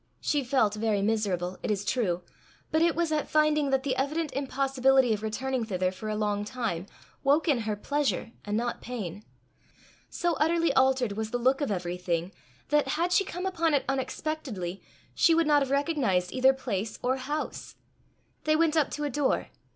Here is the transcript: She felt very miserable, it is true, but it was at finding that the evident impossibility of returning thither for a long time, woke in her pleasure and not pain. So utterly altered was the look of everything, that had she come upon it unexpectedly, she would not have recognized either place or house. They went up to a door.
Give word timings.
She 0.19 0.43
felt 0.43 0.73
very 0.73 1.03
miserable, 1.03 1.59
it 1.61 1.69
is 1.69 1.85
true, 1.85 2.23
but 2.71 2.81
it 2.81 2.95
was 2.95 3.11
at 3.11 3.29
finding 3.29 3.69
that 3.69 3.83
the 3.83 3.95
evident 3.95 4.31
impossibility 4.33 5.13
of 5.13 5.21
returning 5.21 5.63
thither 5.63 5.91
for 5.91 6.09
a 6.09 6.15
long 6.15 6.43
time, 6.43 6.87
woke 7.23 7.47
in 7.47 7.59
her 7.69 7.75
pleasure 7.75 8.31
and 8.43 8.57
not 8.57 8.81
pain. 8.81 9.23
So 10.09 10.33
utterly 10.37 10.73
altered 10.73 11.11
was 11.11 11.29
the 11.29 11.37
look 11.37 11.61
of 11.61 11.69
everything, 11.69 12.31
that 12.69 12.87
had 12.87 13.11
she 13.13 13.23
come 13.23 13.45
upon 13.45 13.75
it 13.75 13.85
unexpectedly, 13.87 14.81
she 15.13 15.35
would 15.35 15.45
not 15.45 15.61
have 15.61 15.69
recognized 15.69 16.31
either 16.31 16.51
place 16.51 16.97
or 17.03 17.17
house. 17.17 17.75
They 18.45 18.55
went 18.55 18.75
up 18.75 18.89
to 18.93 19.03
a 19.03 19.09
door. 19.11 19.49